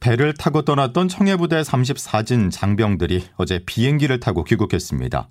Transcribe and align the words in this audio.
배를 0.00 0.34
타고 0.34 0.62
떠났던 0.62 1.08
청해부대 1.08 1.62
34진 1.62 2.50
장병들이 2.50 3.24
어제 3.36 3.60
비행기를 3.64 4.20
타고 4.20 4.44
귀국했습니다. 4.44 5.28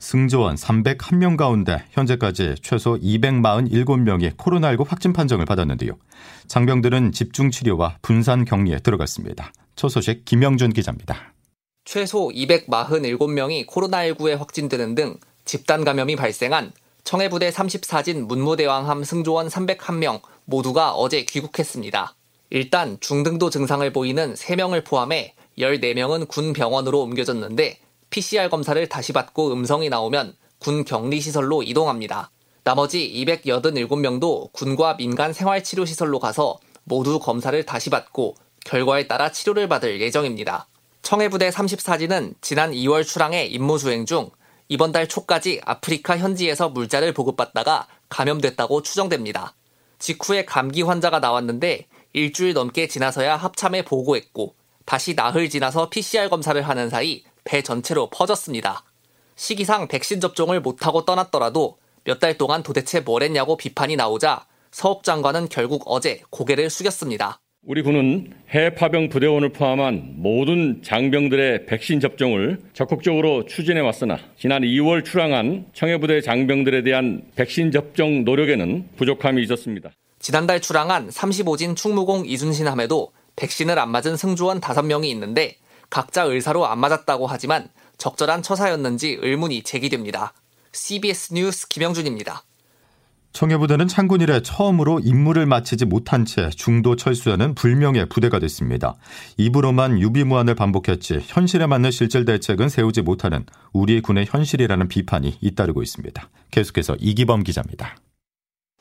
승조원 0.00 0.56
301명 0.56 1.36
가운데 1.36 1.84
현재까지 1.90 2.56
최소 2.62 2.96
247명이 2.98 4.36
코로나19 4.36 4.86
확진 4.86 5.12
판정을 5.12 5.44
받았는데요. 5.44 5.92
장병들은 6.46 7.12
집중 7.12 7.50
치료와 7.50 7.98
분산 8.02 8.44
격리에 8.44 8.78
들어갔습니다. 8.78 9.52
초 9.76 9.88
소식 9.88 10.24
김영준 10.24 10.72
기자입니다. 10.72 11.32
최소 11.84 12.28
247명이 12.28 13.66
코로나19에 13.66 14.36
확진되는 14.36 14.94
등 14.94 15.16
집단 15.44 15.84
감염이 15.84 16.16
발생한 16.16 16.72
청해부대 17.04 17.50
34진 17.50 18.26
문무대왕함 18.26 19.02
승조원 19.04 19.48
301명 19.48 20.20
모두가 20.44 20.92
어제 20.92 21.22
귀국했습니다. 21.22 22.17
일단 22.50 22.96
중등도 23.00 23.50
증상을 23.50 23.92
보이는 23.92 24.34
3명을 24.34 24.84
포함해 24.84 25.34
14명은 25.58 26.28
군 26.28 26.52
병원으로 26.52 27.00
옮겨졌는데 27.02 27.78
PCR 28.10 28.48
검사를 28.48 28.88
다시 28.88 29.12
받고 29.12 29.52
음성이 29.52 29.88
나오면 29.90 30.34
군 30.58 30.84
격리시설로 30.84 31.62
이동합니다. 31.62 32.30
나머지 32.64 33.12
287명도 33.26 34.52
군과 34.52 34.96
민간 34.96 35.32
생활치료시설로 35.32 36.18
가서 36.18 36.58
모두 36.84 37.18
검사를 37.18 37.64
다시 37.66 37.90
받고 37.90 38.34
결과에 38.64 39.06
따라 39.06 39.30
치료를 39.30 39.68
받을 39.68 40.00
예정입니다. 40.00 40.68
청해부대 41.02 41.50
34지는 41.50 42.34
지난 42.40 42.72
2월 42.72 43.06
출항해 43.06 43.46
임무 43.46 43.78
수행 43.78 44.06
중 44.06 44.30
이번 44.68 44.92
달 44.92 45.06
초까지 45.08 45.60
아프리카 45.64 46.18
현지에서 46.18 46.68
물자를 46.70 47.12
보급받다가 47.12 47.86
감염됐다고 48.08 48.82
추정됩니다. 48.82 49.54
직후에 49.98 50.44
감기 50.44 50.82
환자가 50.82 51.20
나왔는데 51.20 51.86
일주일 52.18 52.52
넘게 52.52 52.88
지나서야 52.88 53.36
합참에 53.36 53.82
보고했고 53.82 54.54
다시 54.84 55.14
나흘 55.14 55.48
지나서 55.48 55.88
PCR 55.88 56.28
검사를 56.28 56.60
하는 56.60 56.90
사이 56.90 57.22
배 57.44 57.62
전체로 57.62 58.10
퍼졌습니다. 58.10 58.82
시기상 59.36 59.86
백신 59.86 60.20
접종을 60.20 60.60
못하고 60.60 61.04
떠났더라도 61.04 61.78
몇 62.04 62.18
달 62.18 62.36
동안 62.36 62.62
도대체 62.64 63.00
뭘 63.00 63.22
했냐고 63.22 63.56
비판이 63.56 63.94
나오자 63.94 64.46
서욱 64.72 65.04
장관은 65.04 65.48
결국 65.48 65.84
어제 65.86 66.20
고개를 66.30 66.70
숙였습니다. 66.70 67.38
우리 67.62 67.82
군은 67.82 68.32
해외 68.48 68.74
파병 68.74 69.10
부대원을 69.10 69.50
포함한 69.50 70.14
모든 70.16 70.82
장병들의 70.82 71.66
백신 71.66 72.00
접종을 72.00 72.58
적극적으로 72.72 73.44
추진해 73.44 73.80
왔으나 73.80 74.18
지난 74.36 74.62
2월 74.62 75.04
출항한 75.04 75.66
청해부대 75.72 76.22
장병들에 76.22 76.82
대한 76.82 77.22
백신 77.36 77.70
접종 77.70 78.24
노력에는 78.24 78.88
부족함이 78.96 79.42
있었습니다. 79.42 79.90
지난달 80.20 80.60
출항한 80.60 81.08
35진 81.10 81.76
충무공 81.76 82.26
이순신 82.26 82.66
함에도 82.68 83.12
백신을 83.36 83.78
안 83.78 83.90
맞은 83.90 84.16
승조원 84.16 84.60
5명이 84.60 85.06
있는데 85.06 85.56
각자 85.90 86.22
의사로 86.22 86.66
안 86.66 86.78
맞았다고 86.78 87.26
하지만 87.26 87.68
적절한 87.98 88.42
처사였는지 88.42 89.18
의문이 89.20 89.62
제기됩니다. 89.62 90.32
CBS 90.72 91.34
뉴스 91.34 91.68
김영준입니다. 91.68 92.42
청해부대는 93.32 93.88
창군 93.88 94.20
이래 94.20 94.40
처음으로 94.42 95.00
임무를 95.00 95.46
마치지 95.46 95.84
못한 95.84 96.24
채 96.24 96.50
중도 96.50 96.96
철수하는 96.96 97.54
불명예 97.54 98.06
부대가 98.06 98.38
됐습니다. 98.38 98.96
입으로만 99.36 100.00
유비무환을 100.00 100.54
반복했지 100.54 101.20
현실에 101.22 101.66
맞는 101.66 101.90
실질 101.90 102.24
대책은 102.24 102.68
세우지 102.68 103.02
못하는 103.02 103.44
우리 103.72 104.00
군의 104.00 104.26
현실이라는 104.28 104.88
비판이 104.88 105.38
잇따르고 105.40 105.82
있습니다. 105.82 106.28
계속해서 106.50 106.96
이기범 106.98 107.44
기자입니다. 107.44 107.96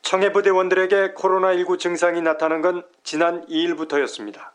청해부대원들에게 0.07 1.15
코로나19 1.15 1.79
증상이 1.79 2.21
나타난 2.21 2.61
건 2.61 2.83
지난 3.03 3.45
2일부터였습니다. 3.47 4.51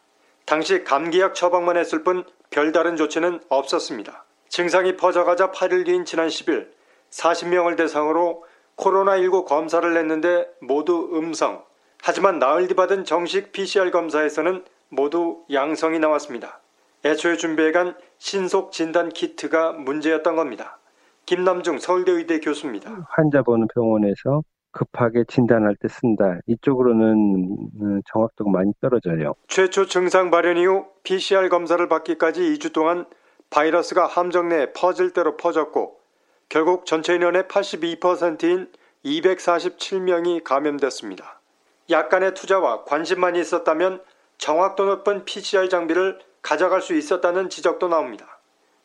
당시 0.46 0.82
감기약 0.82 1.34
처방만 1.34 1.76
했을 1.76 2.02
뿐 2.02 2.24
별다른 2.48 2.96
조치는 2.96 3.40
없었습니다. 3.50 4.24
증상이 4.48 4.96
퍼져가자 4.96 5.50
8일 5.50 5.84
뒤인 5.84 6.06
지난 6.06 6.28
10일 6.28 6.70
40명을 7.10 7.76
대상으로 7.76 8.46
코로나19 8.78 9.44
검사를 9.44 9.94
했는데 9.94 10.48
모두 10.62 11.10
음성. 11.12 11.62
하지만 12.02 12.38
나흘 12.38 12.66
뒤 12.66 12.72
받은 12.72 13.04
정식 13.04 13.52
PCR 13.52 13.90
검사에서는 13.90 14.64
모두 14.88 15.44
양성이 15.52 15.98
나왔습니다. 15.98 16.60
애초에 17.04 17.36
준비해간 17.36 17.94
신속 18.16 18.72
진단 18.72 19.10
키트가 19.10 19.72
문제였던 19.72 20.34
겁니다. 20.34 20.78
김남중 21.26 21.78
서울대 21.78 22.12
의대 22.12 22.40
교수입니다. 22.40 23.06
환자 23.10 23.42
보는 23.42 23.68
병원에서 23.74 24.42
급하게 24.72 25.24
진단할 25.28 25.76
때 25.76 25.88
쓴다. 25.88 26.38
이쪽으로는 26.46 27.68
음, 27.80 28.02
정확도가 28.12 28.50
많이 28.50 28.72
떨어져요. 28.80 29.34
최초 29.46 29.86
증상 29.86 30.30
발현 30.30 30.56
이후 30.56 30.86
PCR 31.04 31.48
검사를 31.48 31.86
받기까지 31.88 32.40
2주 32.54 32.72
동안 32.72 33.06
바이러스가 33.50 34.06
함정 34.06 34.48
내에 34.48 34.72
퍼질 34.72 35.12
대로 35.12 35.36
퍼졌고 35.36 35.98
결국 36.48 36.86
전체 36.86 37.14
인원의 37.14 37.44
82%인 37.44 38.68
247명이 39.04 40.42
감염됐습니다. 40.42 41.40
약간의 41.90 42.34
투자와 42.34 42.84
관심만 42.84 43.36
있었다면 43.36 44.00
정확도 44.38 44.86
높은 44.86 45.24
PCR 45.24 45.68
장비를 45.68 46.18
가져갈 46.40 46.80
수 46.80 46.94
있었다는 46.94 47.48
지적도 47.50 47.88
나옵니다. 47.88 48.40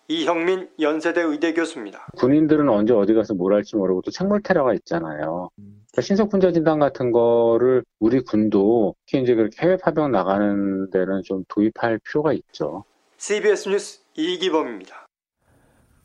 이형민 0.09 0.69
연세대 0.80 1.22
의대 1.22 1.54
교수입니다. 1.54 2.08
군인들은 2.18 2.69
언제 2.69 2.94
어디 2.94 3.14
가서 3.14 3.34
뭘 3.34 3.54
할지 3.54 3.75
모르고 3.75 4.02
또 4.04 4.12
생물 4.12 4.42
테러가 4.42 4.74
있잖아요. 4.75 5.50
그러니까 5.97 6.02
신속 6.02 6.30
분자 6.30 6.52
진단 6.52 6.78
같은 6.78 7.12
거를 7.12 7.84
우리 8.00 8.22
군도 8.22 8.94
특히 9.08 9.24
이제 9.24 9.34
그렇게 9.34 9.66
해외 9.66 9.78
파병 9.78 10.12
나가는 10.12 10.91
데는 10.91 11.24
좀 11.24 11.44
도입할 11.47 12.00
필요가 12.03 12.34
있죠. 12.34 12.84
CBS 13.18 13.69
뉴스 13.69 14.02
이기범입니다. 14.13 15.06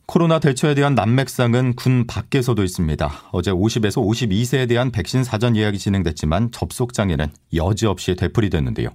코로나 0.05 0.39
대처에 0.39 0.75
대한 0.75 0.95
난맥상은 0.95 1.75
군 1.75 2.05
밖에서도 2.05 2.61
있습니다. 2.61 3.11
어제 3.31 3.51
50에서 3.51 4.03
52세에 4.05 4.67
대한 4.67 4.91
백신 4.91 5.23
사전 5.23 5.55
예약이 5.55 5.77
진행됐지만 5.77 6.51
접속 6.51 6.93
장애는 6.93 7.27
여지없이 7.53 8.15
되풀이됐는데요. 8.15 8.89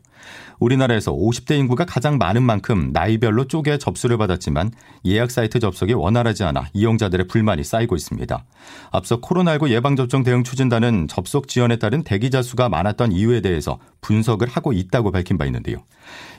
우리나라에서 0.58 1.12
50대 1.12 1.52
인구가 1.58 1.84
가장 1.84 2.19
많은 2.19 2.42
만큼 2.42 2.91
나이별로 2.92 3.46
쪼개 3.46 3.78
접수를 3.78 4.19
받았지만 4.19 4.72
예약 5.06 5.30
사이트 5.30 5.60
접속이 5.60 5.94
원활하지 5.94 6.44
않아 6.44 6.66
이용자들의 6.72 7.28
불만이 7.28 7.64
쌓이고 7.64 7.94
있습니다. 7.96 8.44
앞서 8.90 9.20
코로나19 9.20 9.70
예방접종 9.70 10.25
대응 10.25 10.42
추진단은 10.42 11.08
접속 11.08 11.48
지연에 11.48 11.76
따른 11.76 12.02
대기자 12.02 12.42
수가 12.42 12.69
많았던 12.69 13.12
이유에 13.12 13.40
대해서 13.40 13.78
분석을 14.00 14.48
하고 14.48 14.72
있다고 14.72 15.12
밝힌 15.12 15.38
바 15.38 15.46
있는데요. 15.46 15.78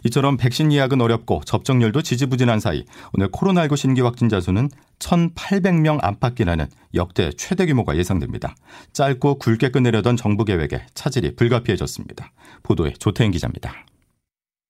이처럼 0.06 0.38
백신 0.38 0.72
예약은 0.72 1.02
어렵고 1.02 1.42
접종률도 1.46 2.02
지지부진한 2.02 2.60
사이 2.60 2.86
오늘 3.14 3.30
코로나19 3.32 3.78
신규 3.78 4.06
확진자 4.06 4.42
수는 4.60 4.70
1,800명 5.00 6.00
안팎이라는 6.02 6.68
역대 6.96 7.32
최대 7.32 7.66
규모가 7.66 7.96
예상됩니다. 7.96 8.56
짧고 8.92 9.40
굵게 9.40 9.72
끝내려던 9.72 10.18
정부 10.18 10.44
계획에 10.44 10.86
차질이 10.94 11.36
불가피해졌습니다. 11.36 12.32
보도에 12.64 12.94
조태인 13.00 13.32
기자입니다. 13.32 13.74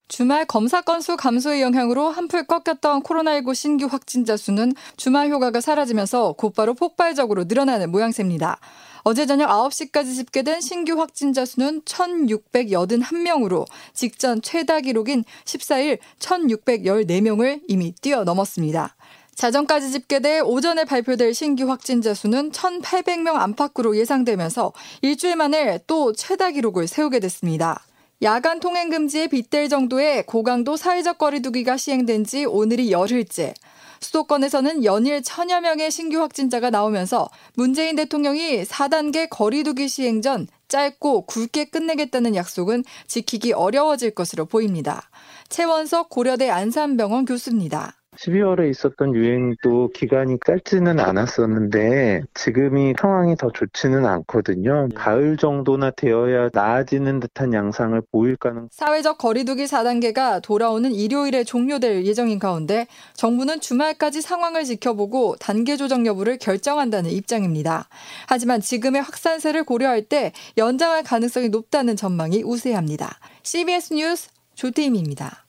주말 0.06 0.44
검사 0.44 0.80
건수 0.80 1.16
감소의 1.16 1.62
영향으로 1.62 2.10
한풀 2.10 2.44
꺾였던 2.44 3.02
코로나19 3.02 3.54
신규 3.54 3.86
확진자 3.86 4.36
수는 4.36 4.72
주말 4.96 5.30
효과가 5.30 5.60
사라지면서 5.60 6.32
곧바로 6.32 6.74
폭발적으로 6.74 7.44
늘어나는 7.44 7.90
모양새입니다. 7.90 8.58
어제 9.02 9.24
저녁 9.24 9.48
9시까지 9.48 10.14
집계된 10.16 10.60
신규 10.60 10.98
확진자 10.98 11.44
수는 11.44 11.82
1,681명으로 11.82 13.66
직전 13.94 14.42
최다 14.42 14.80
기록인 14.80 15.24
14일 15.44 15.98
1,614명을 16.18 17.62
이미 17.68 17.92
뛰어넘었습니다. 17.92 18.96
자정까지 19.40 19.90
집계돼 19.90 20.40
오전에 20.40 20.84
발표될 20.84 21.32
신규 21.32 21.70
확진자 21.70 22.12
수는 22.12 22.50
1,800명 22.50 23.36
안팎으로 23.36 23.96
예상되면서 23.96 24.74
일주일 25.00 25.36
만에 25.36 25.78
또 25.86 26.12
최다 26.12 26.50
기록을 26.50 26.86
세우게 26.86 27.20
됐습니다. 27.20 27.82
야간 28.20 28.60
통행 28.60 28.90
금지에 28.90 29.28
빗댈 29.28 29.70
정도의 29.70 30.26
고강도 30.26 30.76
사회적 30.76 31.16
거리두기가 31.16 31.78
시행된 31.78 32.24
지 32.24 32.44
오늘이 32.44 32.92
열흘째. 32.92 33.54
수도권에서는 34.00 34.84
연일 34.84 35.22
천여 35.22 35.62
명의 35.62 35.90
신규 35.90 36.20
확진자가 36.20 36.68
나오면서 36.68 37.30
문재인 37.54 37.96
대통령이 37.96 38.64
4단계 38.64 39.26
거리두기 39.30 39.88
시행 39.88 40.20
전 40.20 40.48
짧고 40.68 41.24
굵게 41.24 41.70
끝내겠다는 41.70 42.34
약속은 42.34 42.84
지키기 43.06 43.54
어려워질 43.54 44.10
것으로 44.10 44.44
보입니다. 44.44 45.08
최원석 45.48 46.10
고려대 46.10 46.50
안산병원 46.50 47.24
교수입니다. 47.24 47.99
12월에 48.20 48.68
있었던 48.70 49.14
유행도 49.14 49.88
기간이 49.94 50.38
짧지는 50.44 51.00
않았었는데 51.00 52.22
지금이 52.34 52.94
상황이 53.00 53.34
더 53.36 53.50
좋지는 53.50 54.04
않거든요. 54.04 54.88
가을 54.94 55.36
정도나 55.38 55.90
되어야 55.90 56.50
나아지는 56.52 57.20
듯한 57.20 57.54
양상을 57.54 58.00
보일 58.12 58.36
가능. 58.36 58.68
사회적 58.70 59.16
거리두기 59.18 59.64
4단계가 59.64 60.42
돌아오는 60.42 60.92
일요일에 60.92 61.44
종료될 61.44 62.04
예정인 62.04 62.38
가운데 62.38 62.86
정부는 63.14 63.60
주말까지 63.60 64.20
상황을 64.20 64.64
지켜보고 64.64 65.36
단계 65.36 65.76
조정 65.76 66.06
여부를 66.06 66.36
결정한다는 66.38 67.10
입장입니다. 67.10 67.88
하지만 68.26 68.60
지금의 68.60 69.00
확산세를 69.02 69.64
고려할 69.64 70.02
때 70.02 70.32
연장할 70.58 71.04
가능성이 71.04 71.48
높다는 71.48 71.96
전망이 71.96 72.42
우세합니다. 72.42 73.18
CBS 73.42 73.94
뉴스 73.94 74.28
조태임입니다. 74.54 75.39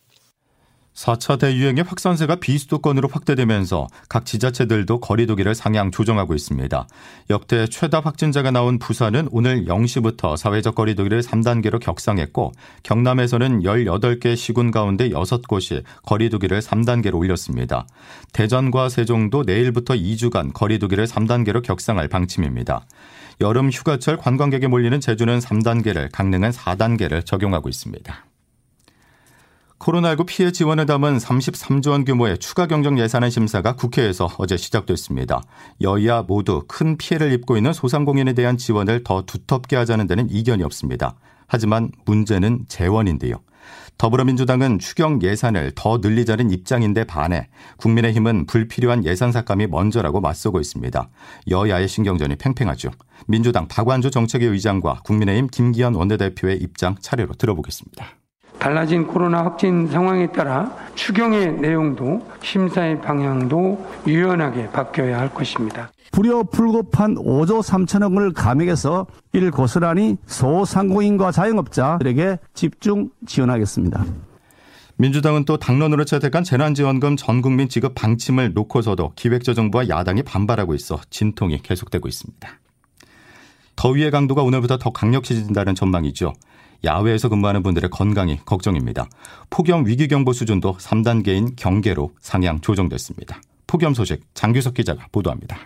4차 0.93 1.39
대유행의 1.39 1.83
확산세가 1.83 2.35
비수도권으로 2.35 3.07
확대되면서 3.07 3.87
각 4.09 4.25
지자체들도 4.25 4.99
거리두기를 4.99 5.55
상향 5.55 5.91
조정하고 5.91 6.35
있습니다. 6.35 6.87
역대 7.29 7.65
최다 7.67 8.01
확진자가 8.01 8.51
나온 8.51 8.77
부산은 8.77 9.29
오늘 9.31 9.65
0시부터 9.65 10.35
사회적 10.37 10.75
거리두기를 10.75 11.21
3단계로 11.21 11.79
격상했고 11.79 12.51
경남에서는 12.83 13.61
18개 13.61 14.35
시군 14.35 14.71
가운데 14.71 15.09
6곳이 15.09 15.83
거리두기를 16.03 16.59
3단계로 16.59 17.15
올렸습니다. 17.15 17.87
대전과 18.33 18.89
세종도 18.89 19.43
내일부터 19.43 19.93
2주간 19.95 20.53
거리두기를 20.53 21.07
3단계로 21.07 21.63
격상할 21.63 22.07
방침입니다. 22.09 22.85
여름 23.39 23.71
휴가철 23.71 24.17
관광객이 24.17 24.67
몰리는 24.67 24.99
제주는 24.99 25.39
3단계를, 25.39 26.09
강릉은 26.11 26.51
4단계를 26.51 27.25
적용하고 27.25 27.69
있습니다. 27.69 28.30
코로나19 29.81 30.27
피해 30.27 30.51
지원을 30.51 30.85
담은 30.85 31.17
33조 31.17 31.89
원 31.89 32.05
규모의 32.05 32.37
추가 32.37 32.67
경정 32.67 32.99
예산안 32.99 33.31
심사가 33.31 33.75
국회에서 33.75 34.29
어제 34.37 34.55
시작됐습니다. 34.55 35.41
여야 35.81 36.21
모두 36.21 36.63
큰 36.67 36.97
피해를 36.97 37.33
입고 37.33 37.57
있는 37.57 37.73
소상공인에 37.73 38.33
대한 38.33 38.57
지원을 38.57 39.03
더 39.03 39.23
두텁게 39.23 39.75
하자는 39.75 40.05
데는 40.05 40.29
이견이 40.29 40.61
없습니다. 40.63 41.15
하지만 41.47 41.89
문제는 42.05 42.65
재원인데요. 42.67 43.37
더불어민주당은 43.97 44.79
추경 44.79 45.21
예산을 45.21 45.73
더 45.75 45.97
늘리자는 45.97 46.51
입장인데 46.51 47.03
반해 47.05 47.49
국민의힘은 47.77 48.45
불필요한 48.45 49.05
예산 49.05 49.31
삭감이 49.31 49.67
먼저라고 49.67 50.21
맞서고 50.21 50.59
있습니다. 50.59 51.09
여야의 51.49 51.87
신경전이 51.87 52.35
팽팽하죠. 52.35 52.91
민주당 53.27 53.67
박완주 53.67 54.11
정책위 54.11 54.45
의장과 54.45 55.01
국민의힘 55.05 55.47
김기현 55.47 55.95
원내대표의 55.95 56.57
입장 56.57 56.95
차례로 56.99 57.33
들어보겠습니다. 57.33 58.20
달라진 58.61 59.07
코로나 59.07 59.43
확진 59.43 59.87
상황에 59.87 60.31
따라 60.31 60.71
추경의 60.93 61.53
내용도 61.53 62.21
심사의 62.43 63.01
방향도 63.01 63.83
유연하게 64.05 64.69
바뀌어야 64.69 65.19
할 65.19 65.33
것입니다. 65.33 65.91
불여 66.11 66.43
불급한 66.43 67.15
5조 67.15 67.63
3천억을 67.63 68.35
감액해서 68.35 69.07
이를 69.33 69.49
고스란히 69.49 70.17
소상공인과 70.27 71.31
자영업자들에게 71.31 72.37
집중 72.53 73.09
지원하겠습니다. 73.25 74.05
민주당은 74.97 75.45
또 75.45 75.57
당론으로 75.57 76.05
채택한 76.05 76.43
재난지원금 76.43 77.15
전국민 77.15 77.67
지급 77.67 77.95
방침을 77.95 78.53
놓고서도 78.53 79.13
기획재정부와 79.15 79.89
야당이 79.89 80.21
반발하고 80.21 80.75
있어 80.75 80.99
진통이 81.09 81.63
계속되고 81.63 82.07
있습니다. 82.07 82.47
더위의 83.75 84.11
강도가 84.11 84.43
오늘부터 84.43 84.77
더 84.77 84.91
강력해진다는 84.91 85.73
전망이죠. 85.73 86.33
야외에서 86.83 87.29
근무하는 87.29 87.63
분들의 87.63 87.89
건강이 87.89 88.39
걱정입니다. 88.45 89.07
폭염 89.49 89.85
위기경보 89.85 90.33
수준도 90.33 90.77
3단계인 90.77 91.53
경계로 91.55 92.11
상향 92.19 92.61
조정됐습니다. 92.61 93.41
폭염 93.67 93.93
소식 93.93 94.21
장규석 94.33 94.73
기자가 94.73 95.07
보도합니다. 95.11 95.57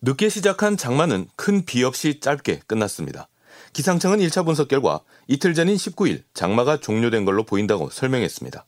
늦게 0.00 0.28
시작한 0.28 0.76
장마는 0.76 1.26
큰 1.36 1.64
비 1.64 1.82
없이 1.82 2.20
짧게 2.20 2.60
끝났습니다. 2.66 3.28
기상청은 3.72 4.20
1차 4.20 4.44
분석 4.46 4.68
결과 4.68 5.00
이틀 5.26 5.54
전인 5.54 5.74
19일 5.74 6.22
장마가 6.34 6.78
종료된 6.78 7.24
걸로 7.24 7.42
보인다고 7.42 7.90
설명했습니다. 7.90 8.64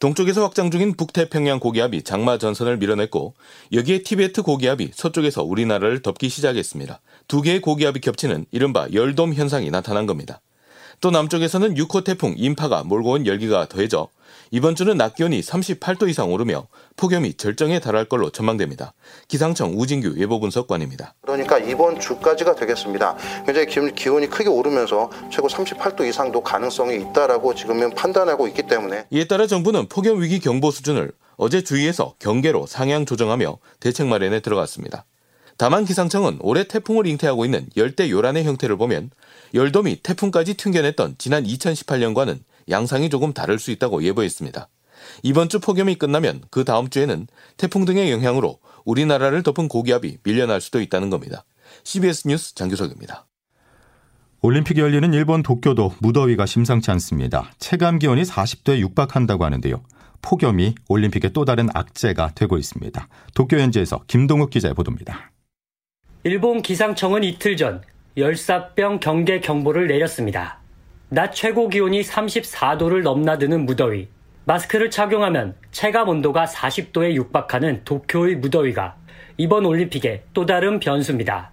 동쪽에서 0.00 0.42
확장 0.42 0.72
중인 0.72 0.96
북태평양 0.96 1.60
고기압이 1.60 2.02
장마 2.02 2.36
전선을 2.36 2.78
밀어냈고 2.78 3.34
여기에 3.72 4.02
티베트 4.02 4.42
고기압이 4.42 4.90
서쪽에서 4.92 5.44
우리나라를 5.44 6.02
덮기 6.02 6.28
시작했습니다. 6.28 7.00
두 7.28 7.40
개의 7.40 7.60
고기압이 7.60 8.00
겹치는 8.00 8.46
이른바 8.50 8.88
열돔 8.92 9.34
현상이 9.34 9.70
나타난 9.70 10.06
겁니다. 10.06 10.40
또 11.04 11.10
남쪽에서는 11.10 11.74
6호 11.74 12.02
태풍 12.02 12.34
인파가 12.34 12.82
몰고 12.82 13.10
온 13.10 13.26
열기가 13.26 13.68
더해져 13.68 14.08
이번 14.50 14.74
주는 14.74 14.96
낮 14.96 15.14
기온이 15.14 15.38
38도 15.42 16.08
이상 16.08 16.32
오르며 16.32 16.66
폭염이 16.96 17.34
절정에 17.34 17.78
달할 17.78 18.06
걸로 18.06 18.30
전망됩니다. 18.30 18.94
기상청 19.28 19.74
우진규 19.78 20.14
예보분석관입니다. 20.16 21.12
그러니까 21.20 21.58
이번 21.58 22.00
주까지가 22.00 22.54
되겠습니다. 22.54 23.18
굉장히 23.44 23.94
기온이 23.94 24.28
크게 24.28 24.48
오르면서 24.48 25.10
최고 25.30 25.48
38도 25.48 26.08
이상도 26.08 26.42
가능성이 26.42 26.96
있다라고 26.96 27.54
지금은 27.54 27.90
판단하고 27.90 28.48
있기 28.48 28.62
때문에 28.62 29.04
이에 29.10 29.26
따라 29.26 29.46
정부는 29.46 29.88
폭염 29.90 30.22
위기 30.22 30.40
경보 30.40 30.70
수준을 30.70 31.12
어제 31.36 31.62
주의에서 31.62 32.14
경계로 32.18 32.64
상향 32.64 33.04
조정하며 33.04 33.58
대책 33.78 34.06
마련에 34.06 34.40
들어갔습니다. 34.40 35.04
다만 35.56 35.84
기상청은 35.84 36.38
올해 36.40 36.64
태풍을 36.64 37.06
잉태하고 37.06 37.44
있는 37.44 37.66
열대 37.76 38.10
요란의 38.10 38.44
형태를 38.44 38.76
보면 38.76 39.10
열돔이 39.54 40.00
태풍까지 40.02 40.54
튕겨냈던 40.54 41.16
지난 41.18 41.44
2018년과는 41.44 42.40
양상이 42.68 43.08
조금 43.08 43.32
다를 43.32 43.58
수 43.58 43.70
있다고 43.70 44.02
예보했습니다. 44.02 44.68
이번 45.22 45.48
주 45.48 45.60
폭염이 45.60 45.96
끝나면 45.96 46.42
그 46.50 46.64
다음 46.64 46.88
주에는 46.88 47.26
태풍 47.56 47.84
등의 47.84 48.10
영향으로 48.10 48.58
우리나라를 48.84 49.42
덮은 49.42 49.68
고기압이 49.68 50.18
밀려날 50.22 50.60
수도 50.60 50.80
있다는 50.80 51.10
겁니다. 51.10 51.44
CBS 51.84 52.28
뉴스 52.28 52.54
장규석입니다. 52.54 53.26
올림픽이 54.40 54.80
열리는 54.80 55.12
일본 55.14 55.42
도쿄도 55.42 55.94
무더위가 56.00 56.46
심상치 56.46 56.90
않습니다. 56.90 57.50
체감 57.58 57.98
기온이 57.98 58.22
40도에 58.22 58.78
육박한다고 58.78 59.44
하는데요. 59.44 59.82
폭염이 60.20 60.74
올림픽의 60.88 61.32
또 61.32 61.44
다른 61.44 61.68
악재가 61.72 62.32
되고 62.34 62.58
있습니다. 62.58 63.08
도쿄 63.34 63.58
현지에서 63.58 64.02
김동욱 64.06 64.50
기자의 64.50 64.74
보도입니다. 64.74 65.30
일본 66.26 66.62
기상청은 66.62 67.22
이틀 67.22 67.54
전 67.58 67.82
열사병 68.16 69.00
경계 69.00 69.40
경보를 69.40 69.88
내렸습니다. 69.88 70.58
낮 71.10 71.34
최고 71.34 71.68
기온이 71.68 72.00
34도를 72.00 73.02
넘나드는 73.02 73.66
무더위. 73.66 74.08
마스크를 74.46 74.90
착용하면 74.90 75.54
체감 75.70 76.08
온도가 76.08 76.46
40도에 76.46 77.12
육박하는 77.12 77.82
도쿄의 77.84 78.36
무더위가 78.36 78.96
이번 79.36 79.66
올림픽의 79.66 80.22
또 80.32 80.46
다른 80.46 80.80
변수입니다. 80.80 81.50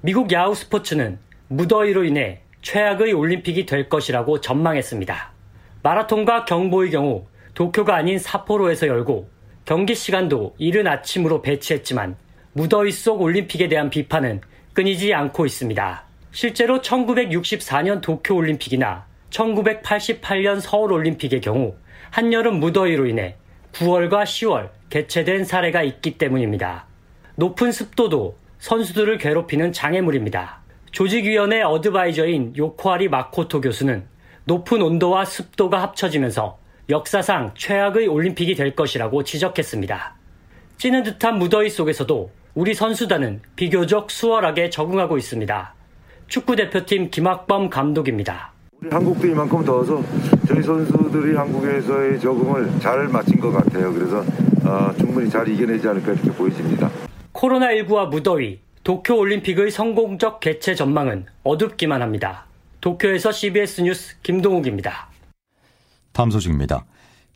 미국 0.00 0.32
야후 0.32 0.56
스포츠는 0.56 1.20
무더위로 1.46 2.02
인해 2.02 2.40
최악의 2.62 3.12
올림픽이 3.12 3.66
될 3.66 3.88
것이라고 3.88 4.40
전망했습니다. 4.40 5.30
마라톤과 5.84 6.44
경보의 6.44 6.90
경우 6.90 7.26
도쿄가 7.54 7.94
아닌 7.94 8.18
사포로에서 8.18 8.88
열고 8.88 9.30
경기 9.64 9.94
시간도 9.94 10.56
이른 10.58 10.88
아침으로 10.88 11.40
배치했지만 11.40 12.16
무더위 12.52 12.90
속 12.92 13.20
올림픽에 13.20 13.68
대한 13.68 13.90
비판은 13.90 14.40
끊이지 14.72 15.12
않고 15.14 15.46
있습니다. 15.46 16.04
실제로 16.32 16.80
1964년 16.80 18.00
도쿄올림픽이나 18.00 19.06
1988년 19.30 20.60
서울올림픽의 20.60 21.40
경우 21.40 21.74
한여름 22.10 22.60
무더위로 22.60 23.06
인해 23.06 23.36
9월과 23.72 24.24
10월 24.24 24.70
개최된 24.90 25.44
사례가 25.44 25.82
있기 25.82 26.16
때문입니다. 26.18 26.86
높은 27.36 27.72
습도도 27.72 28.36
선수들을 28.58 29.18
괴롭히는 29.18 29.72
장애물입니다. 29.72 30.60
조직위원회 30.90 31.62
어드바이저인 31.62 32.54
요코하리 32.56 33.08
마코토 33.08 33.60
교수는 33.60 34.06
높은 34.44 34.80
온도와 34.80 35.24
습도가 35.24 35.82
합쳐지면서 35.82 36.58
역사상 36.88 37.52
최악의 37.54 38.06
올림픽이 38.06 38.54
될 38.54 38.74
것이라고 38.74 39.22
지적했습니다. 39.22 40.16
찌는 40.78 41.02
듯한 41.02 41.38
무더위 41.38 41.68
속에서도 41.68 42.30
우리 42.58 42.74
선수단은 42.74 43.40
비교적 43.54 44.10
수월하게 44.10 44.68
적응하고 44.70 45.16
있습니다. 45.16 45.74
축구 46.26 46.56
대표팀 46.56 47.08
김학범 47.08 47.70
감독입니다. 47.70 48.50
우리 48.80 48.90
한국도 48.90 49.28
이만큼 49.28 49.64
더워서 49.64 50.02
저희 50.48 50.60
선수들이 50.64 51.36
한국에서의 51.36 52.18
적응을 52.18 52.80
잘 52.80 53.06
마친 53.06 53.38
것 53.38 53.52
같아요. 53.52 53.94
그래서 53.94 54.24
어, 54.64 54.92
충분히 54.98 55.30
잘 55.30 55.46
이겨내지 55.48 55.86
않을까 55.86 56.14
이렇게 56.14 56.32
보여집니다. 56.32 56.90
코로나19와 57.32 58.08
무더위, 58.08 58.58
도쿄올림픽의 58.82 59.70
성공적 59.70 60.40
개최 60.40 60.74
전망은 60.74 61.26
어둡기만 61.44 62.02
합니다. 62.02 62.46
도쿄에서 62.80 63.30
CBS 63.30 63.82
뉴스 63.82 64.20
김동욱입니다. 64.24 65.10
다음 66.10 66.32
소식입니다. 66.32 66.84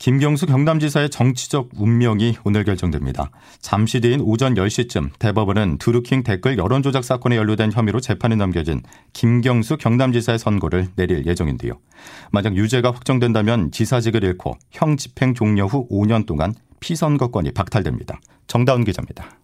김경수 0.03 0.47
경남지사의 0.47 1.11
정치적 1.11 1.69
운명이 1.77 2.35
오늘 2.43 2.65
결정됩니다. 2.65 3.31
잠시 3.61 4.01
뒤인 4.01 4.21
오전 4.21 4.55
10시쯤 4.55 5.11
대법원은 5.21 5.79
드루킹 5.79 6.25
댓글 6.25 6.59
여론조작 6.59 7.05
사건에 7.05 7.37
연루된 7.37 7.71
혐의로 7.71 8.01
재판에 8.01 8.35
넘겨진 8.35 8.83
김경수 9.13 9.77
경남지사의 9.77 10.41
선고를 10.41 10.89
내릴 10.97 11.25
예정인데요. 11.25 11.75
만약 12.33 12.57
유죄가 12.57 12.91
확정된다면 12.91 13.71
지사직을 13.71 14.25
잃고 14.25 14.57
형 14.73 14.97
집행 14.97 15.35
종료 15.35 15.67
후 15.67 15.87
5년 15.89 16.27
동안 16.27 16.53
피선거권이 16.81 17.53
박탈됩니다. 17.53 18.19
정다운 18.49 18.83
기자입니다. 18.83 19.39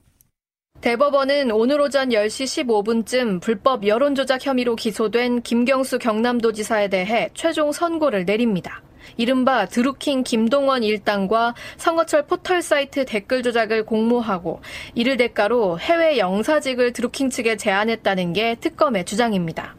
대법원은 0.80 1.52
오늘 1.52 1.80
오전 1.80 2.08
10시 2.08 2.66
15분쯤 2.66 3.40
불법 3.40 3.86
여론조작 3.86 4.44
혐의로 4.44 4.74
기소된 4.74 5.42
김경수 5.42 6.00
경남도지사에 6.00 6.88
대해 6.88 7.30
최종 7.34 7.70
선고를 7.70 8.24
내립니다. 8.24 8.82
이른바 9.16 9.66
드루킹 9.66 10.24
김동원 10.24 10.82
일당과 10.82 11.54
선거철 11.76 12.26
포털 12.26 12.62
사이트 12.62 13.04
댓글 13.04 13.42
조작을 13.42 13.84
공모하고 13.84 14.60
이를 14.94 15.16
대가로 15.16 15.78
해외 15.78 16.18
영사직을 16.18 16.92
드루킹 16.92 17.30
측에 17.30 17.56
제안했다는 17.56 18.32
게 18.32 18.56
특검의 18.56 19.04
주장입니다. 19.04 19.74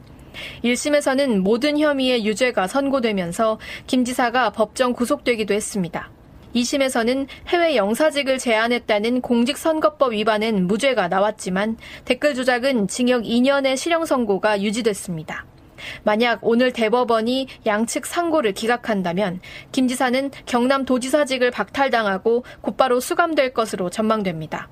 1심에서는 0.63 1.39
모든 1.39 1.77
혐의의 1.77 2.25
유죄가 2.25 2.67
선고되면서 2.67 3.59
김 3.87 4.05
지사가 4.05 4.51
법정 4.51 4.93
구속되기도 4.93 5.53
했습니다. 5.53 6.09
2심에서는 6.55 7.27
해외 7.47 7.75
영사직을 7.75 8.39
제안했다는 8.39 9.21
공직선거법 9.21 10.13
위반은 10.13 10.67
무죄가 10.67 11.07
나왔지만 11.07 11.77
댓글 12.05 12.33
조작은 12.33 12.87
징역 12.87 13.23
2년의 13.23 13.77
실형 13.77 14.05
선고가 14.05 14.61
유지됐습니다. 14.61 15.45
만약 16.03 16.39
오늘 16.41 16.71
대법원이 16.71 17.47
양측 17.65 18.05
상고를 18.05 18.53
기각한다면 18.53 19.39
김 19.71 19.87
지사는 19.87 20.31
경남 20.45 20.85
도지사직을 20.85 21.51
박탈당하고 21.51 22.43
곧바로 22.61 22.99
수감될 22.99 23.53
것으로 23.53 23.89
전망됩니다. 23.89 24.69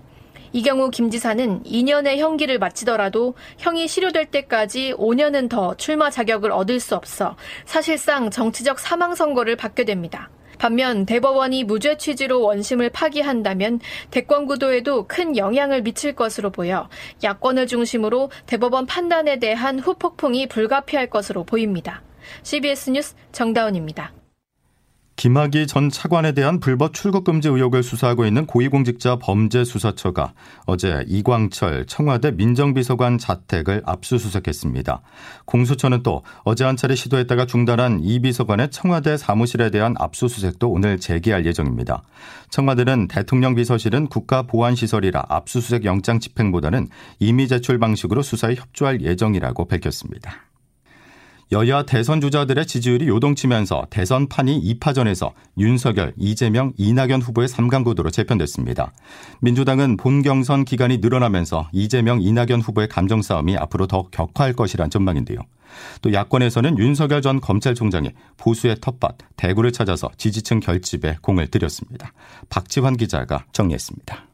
이 0.54 0.62
경우 0.62 0.90
김 0.90 1.10
지사는 1.10 1.64
2년의 1.64 2.18
형기를 2.18 2.58
마치더라도 2.58 3.36
형이 3.58 3.88
실효될 3.88 4.28
때까지 4.28 4.94
5년은 4.98 5.50
더 5.50 5.76
출마 5.76 6.10
자격을 6.10 6.52
얻을 6.52 6.80
수 6.80 6.96
없어 6.96 7.36
사실상 7.66 8.30
정치적 8.30 8.80
사망 8.80 9.14
선고를 9.14 9.56
받게 9.56 9.84
됩니다. 9.84 10.30
반면 10.58 11.06
대법원이 11.06 11.64
무죄 11.64 11.98
취지로 11.98 12.42
원심을 12.42 12.90
파기한다면 12.90 13.80
대권 14.12 14.46
구도에도 14.46 15.08
큰 15.08 15.38
영향을 15.38 15.82
미칠 15.84 16.14
것으로 16.14 16.52
보여 16.52 16.90
야권을 17.24 17.68
중심으로 17.68 18.32
대법원 18.46 18.86
판단에 18.86 19.40
대한 19.40 19.80
후폭풍이 19.80 20.48
불가피할 20.48 21.10
것으로 21.10 21.44
보입니다. 21.44 22.02
CBS 22.44 22.90
뉴스 22.90 23.16
정다운입니다. 23.32 24.17
김학의 25.18 25.66
전 25.66 25.90
차관에 25.90 26.34
대한 26.34 26.60
불법 26.60 26.94
출국 26.94 27.24
금지 27.24 27.48
의혹을 27.48 27.82
수사하고 27.82 28.28
있는 28.28 28.46
고위공직자 28.46 29.16
범죄수사처가 29.16 30.34
어제 30.68 31.04
이광철 31.08 31.88
청와대 31.88 32.30
민정비서관 32.30 33.18
자택을 33.18 33.82
압수수색했습니다. 33.84 35.02
공수처는 35.46 36.04
또 36.04 36.22
어제 36.44 36.66
한 36.66 36.78
차례 36.78 36.94
시도했다가 36.94 37.48
중단한 37.48 38.02
이 38.04 38.20
비서관의 38.20 38.70
청와대 38.70 39.18
사무실에 39.18 39.72
대한 39.72 39.96
압수수색도 39.98 40.70
오늘 40.70 41.00
재개할 41.00 41.48
예정입니다. 41.48 42.04
청와대는 42.52 43.08
대통령 43.08 43.56
비서실은 43.56 44.08
국가보안시설이라 44.10 45.26
압수수색 45.30 45.86
영장 45.86 46.20
집행보다는 46.20 46.90
이미 47.18 47.48
제출 47.48 47.80
방식으로 47.80 48.22
수사에 48.22 48.54
협조할 48.54 49.02
예정이라고 49.02 49.66
밝혔습니다. 49.66 50.47
여야 51.52 51.84
대선 51.84 52.20
주자들의 52.20 52.66
지지율이 52.66 53.08
요동치면서 53.08 53.88
대선판이 53.90 54.76
2파전에서 54.80 55.32
윤석열, 55.58 56.14
이재명, 56.18 56.74
이낙연 56.78 57.22
후보의 57.22 57.48
3강 57.48 57.86
구도로 57.86 58.12
재편됐습니다. 58.12 58.92
민주당은 59.40 59.96
본 59.96 60.24
경선 60.24 60.66
기간이 60.66 60.98
늘어나면서 60.98 61.70
이재명, 61.72 62.22
이낙연 62.22 62.60
후보의 62.60 62.90
감정 62.90 63.22
싸움이 63.22 63.56
앞으로 63.56 63.88
더 63.88 64.08
격화할 64.12 64.54
것이란 64.54 64.90
전망인데요. 64.90 65.40
또 66.02 66.12
야권에서는 66.12 66.80
윤석열 66.80 67.22
전 67.22 67.40
검찰총장이 67.40 68.12
보수의 68.36 68.78
텃밭 68.82 69.18
대구를 69.38 69.72
찾아서 69.72 70.10
지지층 70.18 70.60
결집에 70.60 71.18
공을 71.22 71.48
들였습니다. 71.48 72.12
박지환 72.50 72.98
기자가 72.98 73.46
정리했습니다. 73.54 74.28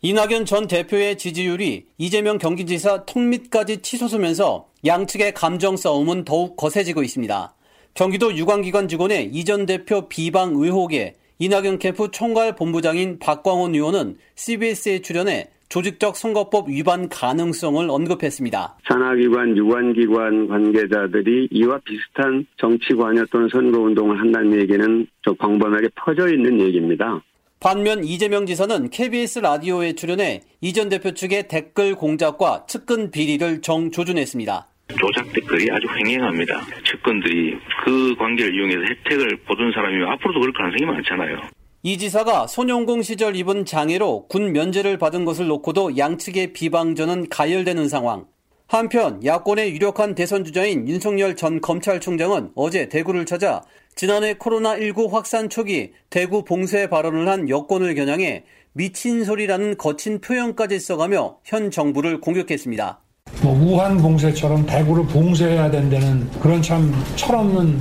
이낙연 0.00 0.44
전 0.44 0.68
대표의 0.68 1.18
지지율이 1.18 1.86
이재명 1.98 2.38
경기지사 2.38 3.04
턱밑까지 3.04 3.82
치솟으면서 3.82 4.68
양측의 4.86 5.34
감정 5.34 5.76
싸움은 5.76 6.24
더욱 6.24 6.56
거세지고 6.56 7.02
있습니다. 7.02 7.52
경기도 7.94 8.32
유관기관 8.32 8.86
직원의 8.86 9.30
이 9.32 9.44
전 9.44 9.66
대표 9.66 10.08
비방 10.08 10.52
의혹에 10.54 11.16
이낙연 11.40 11.80
캠프 11.80 12.12
총괄 12.12 12.54
본부장인 12.54 13.18
박광원 13.18 13.74
의원은 13.74 14.18
CBS에 14.36 15.00
출연해 15.00 15.48
조직적 15.68 16.16
선거법 16.16 16.68
위반 16.68 17.08
가능성을 17.08 17.90
언급했습니다. 17.90 18.76
산하기관, 18.88 19.56
유관기관 19.56 20.46
관계자들이 20.46 21.48
이와 21.50 21.78
비슷한 21.84 22.46
정치 22.56 22.94
관여 22.94 23.24
또는 23.32 23.48
선거운동을 23.50 24.18
한다는 24.20 24.60
얘기는 24.60 25.06
저 25.24 25.34
광범위하게 25.34 25.88
퍼져 25.96 26.32
있는 26.32 26.60
얘기입니다. 26.60 27.20
반면 27.60 28.04
이재명 28.04 28.46
지사는 28.46 28.88
KBS 28.90 29.40
라디오에 29.40 29.94
출연해 29.94 30.42
이 30.60 30.72
전 30.72 30.88
대표 30.88 31.12
측의 31.12 31.48
댓글 31.48 31.96
공작과 31.96 32.66
측근 32.68 33.10
비리를 33.10 33.60
정조준했습니다. 33.62 34.68
조작 35.00 35.32
댓글이 35.32 35.66
아주 35.70 35.86
횡행합니다. 35.98 36.60
측근들이 36.84 37.54
그 37.84 38.14
관계를 38.16 38.54
이용해서 38.54 38.80
혜택을 38.80 39.38
보던 39.46 39.72
사람이 39.72 40.04
앞으로도 40.04 40.40
그럴 40.40 40.52
가능성이 40.52 40.86
많잖아요. 40.90 41.40
이 41.82 41.98
지사가 41.98 42.46
손용공 42.46 43.02
시절 43.02 43.34
입은 43.36 43.64
장애로 43.64 44.28
군 44.28 44.52
면제를 44.52 44.96
받은 44.98 45.24
것을 45.24 45.46
놓고도 45.48 45.96
양측의 45.96 46.52
비방전은 46.52 47.28
가열되는 47.28 47.88
상황. 47.88 48.26
한편 48.68 49.24
야권의 49.24 49.72
유력한 49.72 50.14
대선 50.14 50.44
주자인 50.44 50.86
윤석열 50.86 51.34
전 51.36 51.60
검찰총장은 51.60 52.50
어제 52.54 52.88
대구를 52.88 53.24
찾아 53.24 53.62
지난해 53.94 54.34
코로나19 54.34 55.10
확산 55.10 55.48
초기 55.48 55.92
대구 56.10 56.44
봉쇄 56.44 56.88
발언을 56.88 57.28
한 57.28 57.48
여권을 57.48 57.94
겨냥해 57.94 58.44
미친 58.72 59.24
소리라는 59.24 59.76
거친 59.76 60.20
표현까지 60.20 60.78
써가며 60.78 61.38
현 61.44 61.70
정부를 61.70 62.20
공격했습니다. 62.20 63.00
뭐 63.42 63.52
우한 63.52 63.98
봉쇄처럼 63.98 64.66
대구를 64.66 65.06
봉쇄해야 65.06 65.70
된다는 65.70 66.30
그런 66.40 66.62
참 66.62 66.92
철없는 67.16 67.78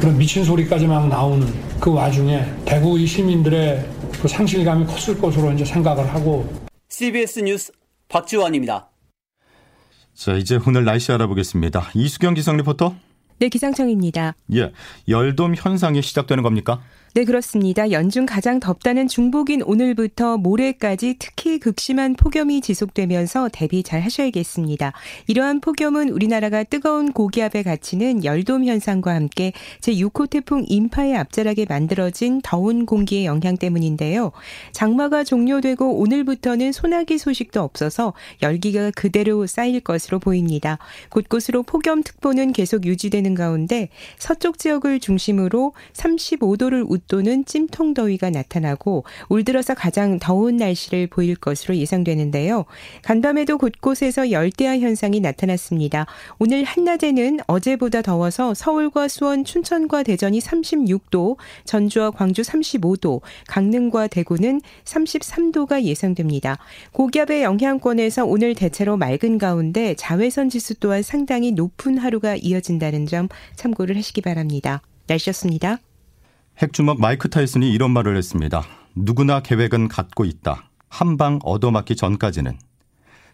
그런 0.00 0.18
미친 0.18 0.44
소리까지 0.44 0.86
막 0.86 1.08
나오는 1.08 1.46
그 1.80 1.92
와중에 1.92 2.44
대구 2.64 2.98
이 2.98 3.06
시민들의 3.06 3.88
그 4.20 4.28
상실감이 4.28 4.86
컸을 4.86 5.18
것으로 5.18 5.52
이제 5.52 5.64
생각을 5.64 6.06
하고 6.12 6.46
CBS 6.88 7.40
뉴스 7.40 7.72
박지원입니다. 8.08 8.90
자, 10.14 10.34
이제 10.34 10.58
오늘 10.66 10.84
날씨 10.84 11.10
알아보겠습니다. 11.10 11.90
이수경 11.94 12.34
기상 12.34 12.56
리포터. 12.56 12.94
네, 13.38 13.48
기상청입니다. 13.48 14.34
예. 14.54 14.72
열돔 15.08 15.54
현상이 15.56 16.02
시작되는 16.02 16.42
겁니까? 16.42 16.80
네, 17.16 17.24
그렇습니다. 17.24 17.92
연중 17.92 18.26
가장 18.26 18.58
덥다는 18.58 19.06
중복인 19.06 19.62
오늘부터 19.62 20.36
모레까지 20.36 21.14
특히 21.20 21.60
극심한 21.60 22.14
폭염이 22.14 22.60
지속되면서 22.60 23.50
대비 23.52 23.84
잘 23.84 24.00
하셔야겠습니다. 24.00 24.92
이러한 25.28 25.60
폭염은 25.60 26.08
우리나라가 26.08 26.64
뜨거운 26.64 27.12
고기압에 27.12 27.62
갇히는 27.62 28.24
열돔 28.24 28.64
현상과 28.64 29.14
함께 29.14 29.52
제6호 29.82 30.28
태풍 30.28 30.64
인파에 30.66 31.14
앞자락에 31.14 31.66
만들어진 31.68 32.40
더운 32.42 32.84
공기의 32.84 33.26
영향 33.26 33.56
때문인데요. 33.56 34.32
장마가 34.72 35.22
종료되고 35.22 35.96
오늘부터는 36.00 36.72
소나기 36.72 37.18
소식도 37.18 37.62
없어서 37.62 38.12
열기가 38.42 38.90
그대로 38.90 39.46
쌓일 39.46 39.78
것으로 39.82 40.18
보입니다. 40.18 40.78
곳곳으로 41.10 41.62
폭염특보는 41.62 42.52
계속 42.54 42.86
유지되는 42.86 43.36
가운데 43.36 43.88
서쪽 44.18 44.58
지역을 44.58 44.98
중심으로 44.98 45.74
35도를 45.92 46.84
웃 46.88 47.03
또는 47.08 47.44
찜통 47.44 47.94
더위가 47.94 48.30
나타나고 48.30 49.04
올 49.28 49.44
들어서 49.44 49.74
가장 49.74 50.18
더운 50.18 50.56
날씨를 50.56 51.06
보일 51.06 51.36
것으로 51.36 51.76
예상되는데요. 51.76 52.64
간밤에도 53.02 53.58
곳곳에서 53.58 54.30
열대야 54.30 54.78
현상이 54.78 55.20
나타났습니다. 55.20 56.06
오늘 56.38 56.64
한낮에는 56.64 57.40
어제보다 57.46 58.02
더워서 58.02 58.54
서울과 58.54 59.08
수원, 59.08 59.44
춘천과 59.44 60.02
대전이 60.02 60.38
36도, 60.40 61.36
전주와 61.64 62.10
광주 62.10 62.42
35도, 62.42 63.20
강릉과 63.46 64.08
대구는 64.08 64.60
33도가 64.84 65.82
예상됩니다. 65.82 66.58
고기압의 66.92 67.42
영향권에서 67.42 68.24
오늘 68.24 68.54
대체로 68.54 68.96
맑은 68.96 69.38
가운데 69.38 69.94
자외선 69.94 70.48
지수 70.48 70.74
또한 70.76 71.02
상당히 71.02 71.52
높은 71.52 71.98
하루가 71.98 72.36
이어진다는 72.36 73.06
점 73.06 73.28
참고를 73.56 73.96
하시기 73.96 74.20
바랍니다. 74.20 74.82
날씨였습니다. 75.06 75.78
핵주먹 76.62 77.00
마이크 77.00 77.28
타이슨이 77.28 77.70
이런 77.72 77.90
말을 77.90 78.16
했습니다. 78.16 78.62
누구나 78.94 79.40
계획은 79.40 79.88
갖고 79.88 80.24
있다. 80.24 80.70
한 80.88 81.16
방 81.16 81.40
얻어맞기 81.42 81.96
전까지는. 81.96 82.56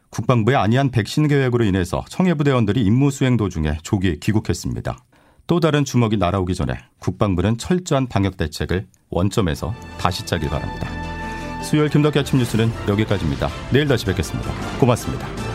국방부의 0.09 0.57
안이한 0.57 0.91
백신 0.91 1.29
계획으로 1.29 1.65
인해서 1.65 2.05
청해부대원들이 2.09 2.81
임무 2.83 3.11
수행 3.11 3.37
도중에 3.37 3.79
조기 3.83 4.19
귀국했습니다. 4.19 4.99
또 5.47 5.61
다른 5.61 5.85
주먹이 5.85 6.17
날아오기 6.17 6.55
전에 6.55 6.75
국방부는 7.01 7.59
철저한 7.59 8.07
방역 8.09 8.37
대책을 8.37 8.87
원점에서 9.11 9.75
다시 9.99 10.25
짜길 10.25 10.49
바랍니다. 10.49 10.89
수요일 11.63 11.91
김덕기 11.91 12.19
아침 12.19 12.39
뉴스는 12.39 12.71
여기까지입니다. 12.89 13.49
내일 13.73 13.87
다시 13.87 14.07
뵙겠습니다. 14.07 14.51
고맙습니다. 14.79 15.50